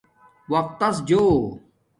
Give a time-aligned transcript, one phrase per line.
[0.51, 1.23] وقتس جو